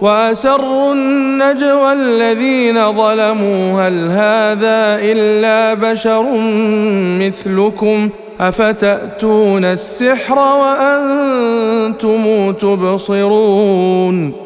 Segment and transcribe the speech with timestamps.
[0.00, 3.82] وأسروا النجوى الذين ظلموا.
[3.82, 6.24] هل هذا إلا بشر
[7.20, 8.08] مثلكم؟
[8.40, 14.45] أفتأتون السحر وأنتم تبصرون؟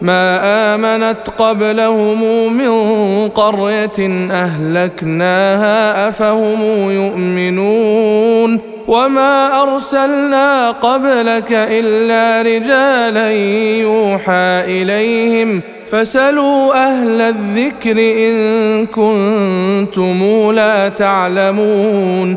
[0.00, 0.38] ما
[0.74, 2.72] آمنت قبلهم من
[3.28, 13.30] قرية أهلكناها أفهم يؤمنون وما أرسلنا قبلك إلا رجالا
[13.80, 22.36] يوحى إليهم فسلوا أهل الذكر إن كنتم لا تعلمون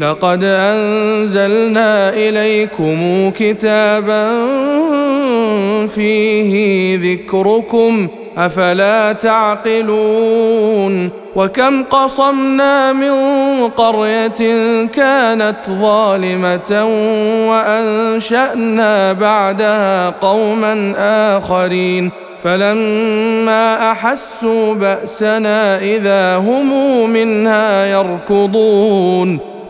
[0.00, 4.30] لقد أنزلنا إليكم كتابا
[5.86, 13.12] فيه ذكركم أفلا تعقلون؟ وكم قصمنا من
[13.68, 14.40] قرية
[14.86, 16.84] كانت ظالمة
[17.48, 20.94] وأنشأنا بعدها قوما
[21.36, 29.51] آخرين فلما أحسوا بأسنا إذا هم منها يركضون.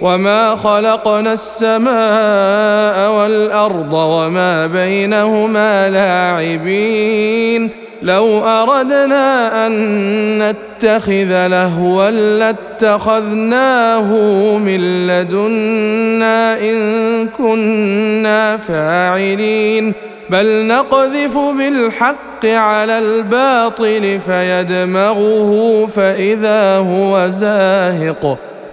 [0.00, 7.70] وما خلقنا السماء والارض وما بينهما لاعبين
[8.02, 9.72] لو اردنا ان
[10.42, 14.12] نتخذ لهوا لاتخذناه
[14.58, 19.92] من لدنا ان كنا فاعلين
[20.30, 28.38] بل نقذف بالحق على الباطل فيدمغه فاذا هو زاهق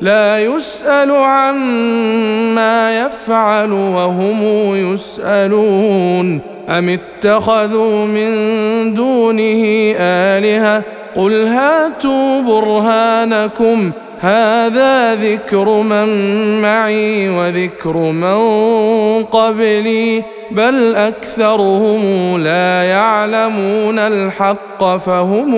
[0.00, 4.42] لا يسأل عما يفعل وهم
[4.92, 6.40] يسألون.
[6.68, 8.30] أم اتخذوا من
[8.94, 10.82] دونه آلهة؟
[11.16, 13.92] قل هاتوا برهانكم.
[14.18, 16.08] هذا ذكر من
[16.62, 18.38] معي وذكر من
[19.24, 22.02] قبلي بل أكثرهم
[22.38, 25.50] لا يعلمون الحق فهم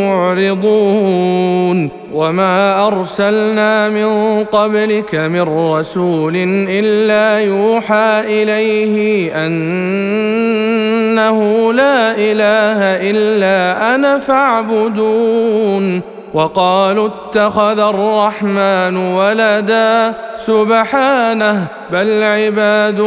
[0.00, 1.90] معرضون.
[2.12, 6.36] وما أرسلنا من قبلك من رسول
[6.68, 11.38] إلا يوحى إليه أنه
[11.72, 16.15] لا إله إلا أنا فاعبدون.
[16.36, 23.00] وقالوا اتخذ الرحمن ولدا سبحانه بل عباد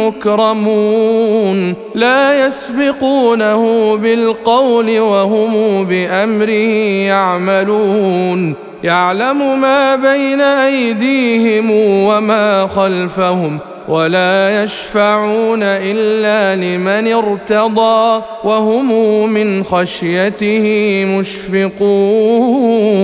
[0.00, 6.74] مكرمون لا يسبقونه بالقول وهم بأمره
[7.08, 11.70] يعملون يعلم ما بين أيديهم
[12.06, 13.58] وما خلفهم
[13.88, 18.88] ولا يشفعون إلا لمن ارتضى وهم
[19.32, 22.94] من خشيته مشفقون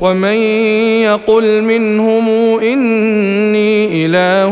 [0.00, 0.36] ومن
[1.02, 2.28] يقل منهم
[2.58, 4.50] إني إله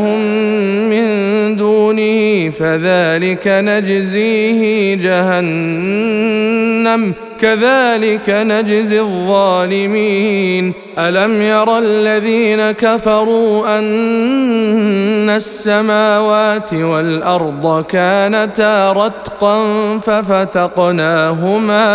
[0.89, 6.21] من دونه فذلك نجزيه جهنم
[7.41, 10.73] كذلك نجزي الظالمين.
[10.99, 19.63] ألم ير الذين كفروا أن السماوات والأرض كانتا رتقا
[20.05, 21.89] ففتقناهما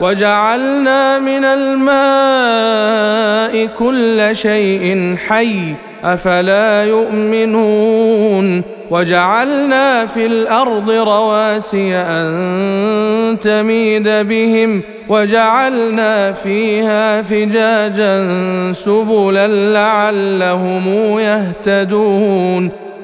[0.00, 2.94] وجعلنا من الماء
[3.66, 18.22] كل شيء حي أفلا يؤمنون وجعلنا في الأرض رواسي أن تميد بهم وجعلنا فيها فجاجا
[18.72, 22.83] سبلا لعلهم يهتدون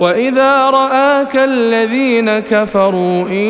[0.00, 3.48] وإذا رآك الذين كفروا إن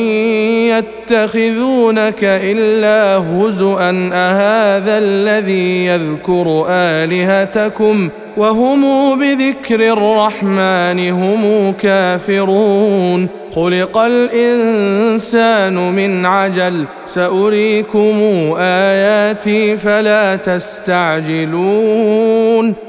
[0.75, 8.09] يتخذونك إلا هزءا أهذا الذي يذكر آلهتكم
[8.41, 8.81] وهم
[9.21, 13.29] بذكر الرحمن هم كافرون.
[13.55, 18.15] خلق الإنسان من عجل سأريكم
[18.59, 21.55] آياتي فلا تستعجلون.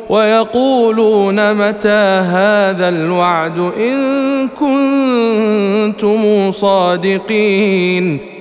[0.10, 3.98] ويقولون متى هذا الوعد إن
[4.48, 8.20] كنتم صادقين.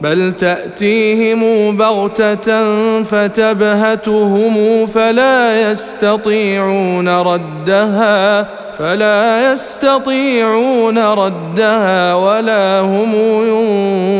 [0.00, 2.48] بل تأتيهم بغتة
[3.02, 13.14] فتبهتهم فلا يستطيعون ردها فلا يستطيعون ردها ولا هم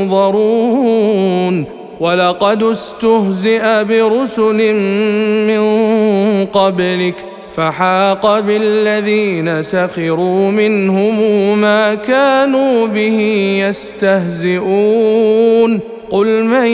[0.08, 1.64] ينظرون.
[2.00, 4.74] ولقد استهزئ برسل
[5.46, 5.62] من
[6.46, 13.20] قبلك فحاق بالذين سخروا منهم ما كانوا به
[13.68, 15.10] يستهزئون
[16.10, 16.66] قل من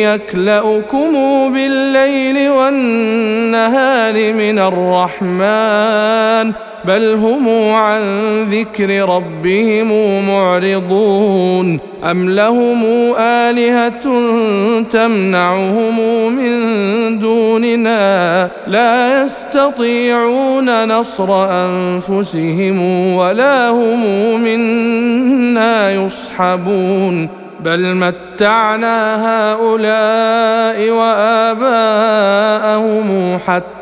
[0.00, 1.12] يكلأكم
[1.52, 6.52] بالليل والنهار من الرحمن
[6.84, 8.02] بل هم عن
[8.44, 9.88] ذكر ربهم
[10.28, 11.80] معرضون.
[12.10, 12.84] أم لهم
[13.18, 14.02] آلهة
[14.90, 15.96] تمنعهم
[16.36, 22.78] من دوننا؟ لا يستطيعون نصر أنفسهم
[23.14, 27.28] ولا هم منا يصحبون.
[27.64, 32.18] بل متعنا هؤلاء وآباءهم
[33.46, 33.81] حتى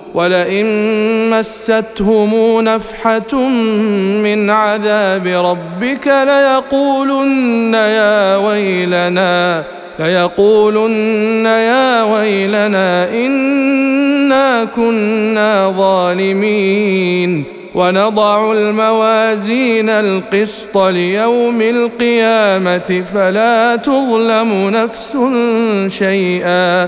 [0.13, 0.65] ولئن
[1.29, 3.37] مستهم نفحة
[4.23, 9.63] من عذاب ربك ليقولن يا ويلنا
[9.99, 17.43] ليقولن يا ويلنا إنا كنا ظالمين.
[17.75, 25.17] ونضع الموازين القسط ليوم القيامة فلا تظلم نفس
[25.87, 26.87] شيئا.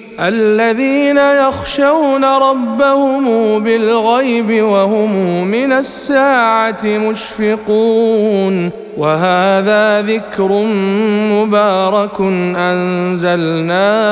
[0.21, 3.23] الذين يخشون ربهم
[3.63, 10.51] بالغيب وهم من الساعة مشفقون وهذا ذكر
[11.31, 12.21] مبارك
[12.55, 14.11] أنزلناه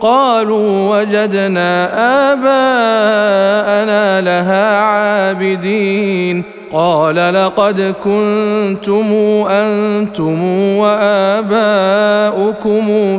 [0.00, 1.86] قالوا وجدنا
[2.32, 6.42] آباءنا لها عابدين.
[6.72, 9.12] قال لقد كنتم
[9.48, 10.44] أنتم
[10.76, 11.58] وآباؤكم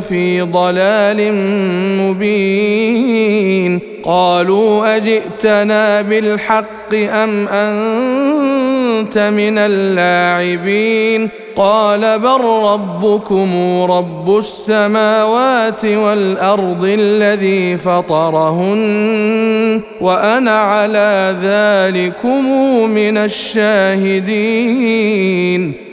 [0.00, 1.32] في ضلال
[2.00, 3.80] مبين.
[4.04, 7.48] قالوا أجئتنا بالحق أم
[9.00, 11.30] انت من اللاعبين.
[11.56, 22.50] قال بل ربكم رب السماوات والأرض الذي فطرهن وأنا على ذلكم
[22.90, 24.26] من الشاهدين.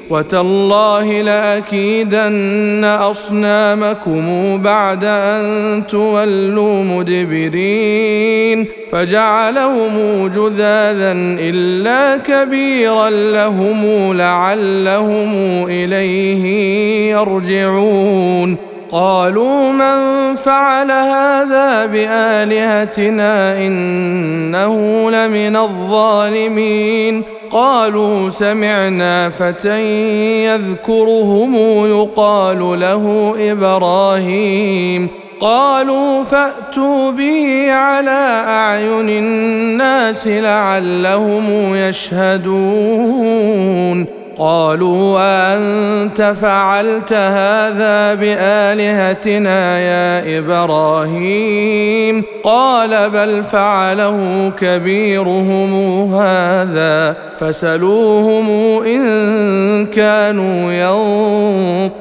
[0.09, 16.43] وتالله لأكيدن أصنامكم بعد أن تولوا مدبرين فجعلهم جذاذا إلا كبيرا لهم لعلهم إليه
[17.11, 18.57] يرجعون
[18.91, 24.75] قالوا من فعل هذا بآلهتنا إنه
[25.11, 29.81] لمن الظالمين قالوا سمعنا فتى
[30.45, 31.55] يذكرهم
[31.85, 35.07] يقال له إبراهيم.
[35.39, 43.43] قالوا فأتوا به على أعين الناس لعلهم يشهدون.
[44.37, 45.19] قالوا
[45.55, 55.73] أنت فعلت هذا بآلهتنا يا إبراهيم؟ قال بل فعله كبيرهم
[56.13, 58.49] هذا فسلوهم
[58.83, 60.73] إن كانوا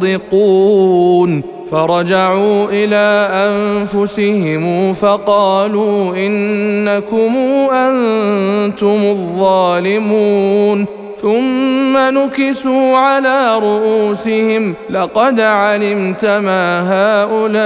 [0.01, 1.43] ينطقون.
[1.71, 7.37] فرجعوا إلى أنفسهم فقالوا إنكم
[7.73, 11.02] أنتم الظالمون.
[11.23, 16.83] ثم نكسوا على رؤوسهم لقد علمت ما
[17.23, 17.63] هؤلاء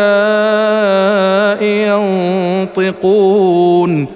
[2.77, 4.16] ينطقون.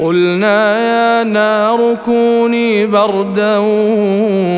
[0.00, 3.56] قلنا يا نار كوني بردا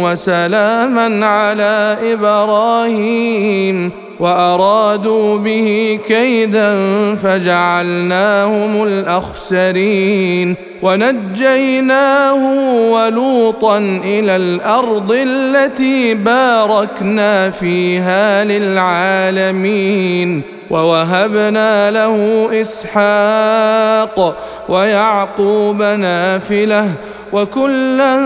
[0.02, 3.90] وسلاما على إبراهيم.
[4.22, 6.74] وأرادوا به كيدا
[7.14, 12.54] فجعلناهم الأخسرين ونجيناه
[12.90, 24.36] ولوطا إلى الأرض التي باركنا فيها للعالمين ووهبنا له إسحاق
[24.68, 26.88] ويعقوب نافله
[27.32, 28.16] وكلا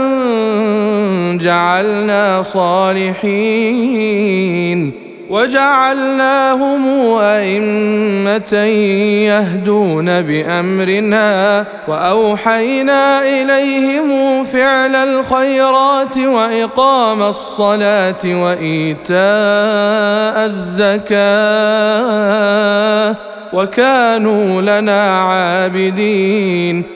[1.40, 3.66] جعلنا صالحين
[5.30, 6.86] وجعلناهم
[7.18, 8.54] أئمة
[9.26, 19.16] يهدون بأمرنا وأوحينا إليهم فعل الخيرات وإقام الصلاة وإيتاء
[21.76, 23.16] الزكاة
[23.52, 26.95] وكانوا لنا عابدين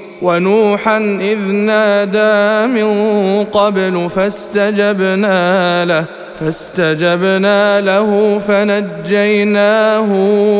[0.21, 2.89] ونوحا إذ نادى من
[3.43, 10.11] قبل فاستجبنا له فاستجبنا له فنجيناه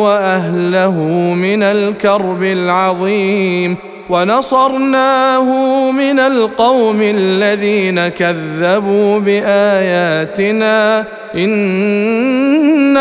[0.04, 0.98] وأهله
[1.34, 3.91] من الكرب العظيم.
[4.12, 5.48] ونصرناه
[5.92, 12.94] من القوم الذين كذبوا بآياتنا إنهم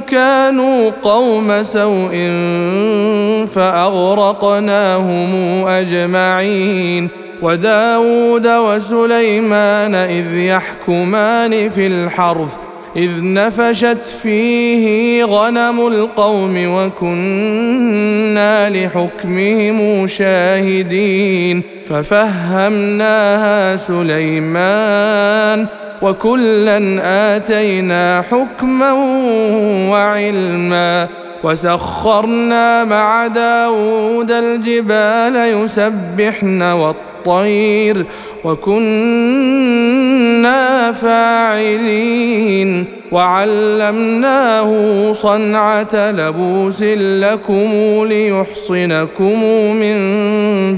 [0.00, 2.12] كانوا قوم سوء
[3.46, 5.34] فأغرقناهم
[5.66, 7.08] أجمعين
[7.42, 23.76] وداود وسليمان إذ يحكمان في الحرث إذ نفشت فيه غنم القوم وكنا لحكمهم شاهدين ففهمناها
[23.76, 25.66] سليمان
[26.02, 26.78] وكلا
[27.36, 28.92] آتينا حكما
[29.90, 31.08] وعلما
[31.44, 38.06] وسخرنا مع داود الجبال يسبحن والطير
[38.44, 40.07] وكنا
[40.92, 42.84] فاعلين.
[43.12, 44.72] وعلمناه
[45.12, 47.70] صنعة لبوس لكم
[48.08, 49.42] ليحصنكم
[49.74, 49.98] من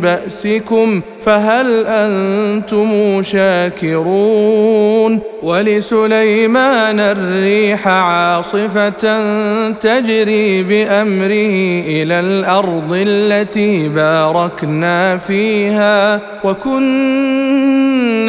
[0.00, 1.00] بأسكم.
[1.22, 9.20] فهل أنتم شاكرون؟ ولسليمان الريح عاصفة
[9.70, 16.20] تجري بأمره إلى الأرض التي باركنا فيها.
[16.44, 17.49] وكنا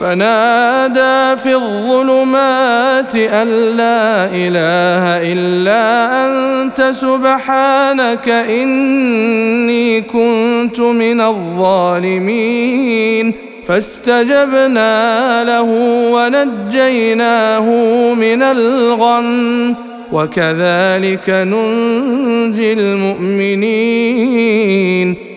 [0.00, 5.82] فنادى في الظلمات أن لا إله إلا
[6.26, 13.34] أنت سبحانك إني كنت من الظالمين.
[13.64, 15.68] فاستجبنا له
[16.12, 17.66] ونجيناه
[18.14, 19.89] من الغم.
[20.12, 24.50] وكذلك ننجي المؤمنين.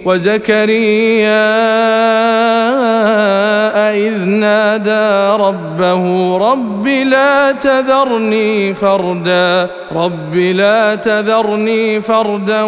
[0.06, 1.54] وزكريا
[3.96, 12.62] إذ نادى ربه رب لا تذرني فردا رب لا تذرني فردا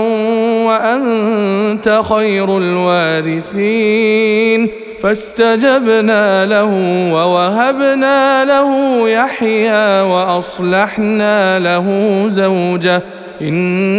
[0.65, 4.69] وأنت خير الوارثين.
[5.05, 6.69] فاستجبنا له
[7.13, 13.03] ووهبنا له يحيى وأصلحنا له زوجه.
[13.41, 13.89] إنهم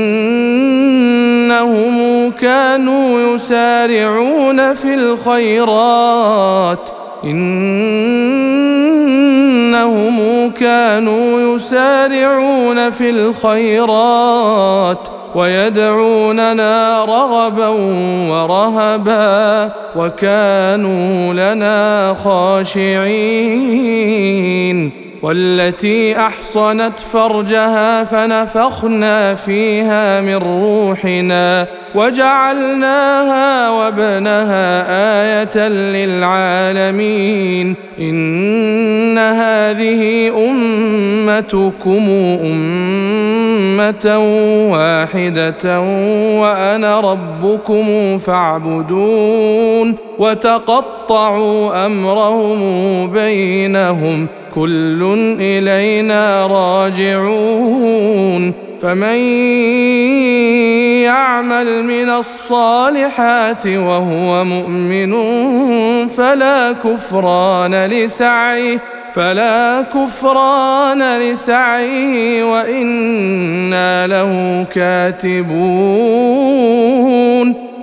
[2.31, 6.91] كانوا يسارعون في الخيرات.
[7.25, 8.11] إنهم
[10.51, 15.09] كانوا يسارعون في الخيرات.
[15.35, 17.69] ويدعوننا رغبا
[18.31, 23.87] ورهبا وكانوا لنا خاشعين
[25.23, 34.83] والتي أحصنت فرجها فنفخنا فيها من روحنا وجعلناها وابنها
[35.23, 40.31] آية للعالمين إن هذه
[41.29, 42.09] امتكم
[42.45, 44.19] أمة
[44.73, 45.81] واحدة
[46.41, 57.07] وأنا ربكم فاعبدون وتقطعوا أمرهم بينهم كل إلينا راجعون
[58.79, 59.19] فمن
[61.03, 65.13] يعمل من الصالحات وهو مؤمن
[66.09, 75.57] فلا كفران لسعيه فلا كفران لسعيه وإنا له كاتبون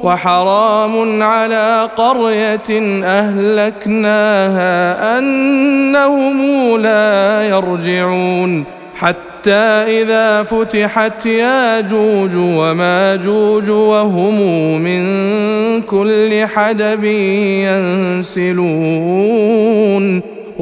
[0.03, 4.73] وحرام على قرية أهلكناها
[5.19, 8.63] أنهم لا يرجعون
[8.95, 14.41] حتى إذا فتحت ياجوج وماجوج وهم
[14.81, 15.01] من
[15.81, 17.03] كل حدب
[18.23, 20.32] ينسلون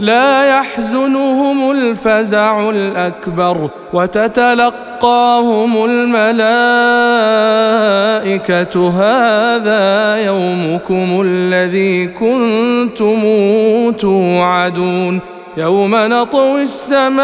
[0.00, 6.50] لا يحزنهم الفزع الأكبر وتتلقاهم الملائكة
[8.90, 13.22] هذا يومكم الذي كنتم
[13.92, 15.20] توعدون
[15.56, 17.16] يوم نطوي السماء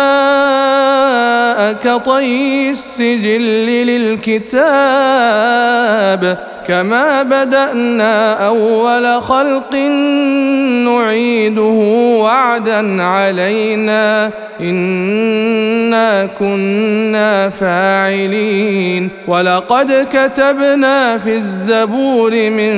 [1.72, 4.92] كطي السجل للكتاب
[6.66, 9.75] كما بدانا اول خلق
[10.85, 11.62] نعيده
[12.22, 22.75] وعدا علينا انا كنا فاعلين ولقد كتبنا في الزبور من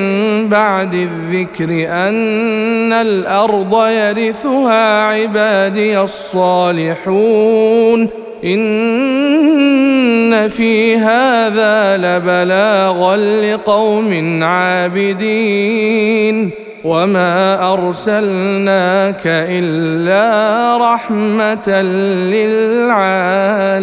[0.49, 8.09] بعد الذكر ان الأرض يرثها عبادي الصالحون
[8.45, 16.51] إن في هذا لبلاغا لقوم عابدين
[16.85, 21.83] وما أرسلناك إلا رحمة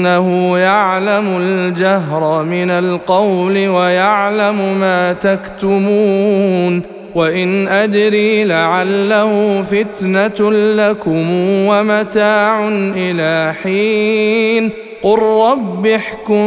[0.00, 6.82] إنه يعلم الجهر من القول ويعلم ما تكتمون
[7.14, 11.30] وإن أدري لعله فتنة لكم
[11.66, 14.70] ومتاع إلى حين
[15.02, 16.44] قل رب احكم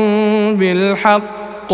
[0.56, 1.74] بالحق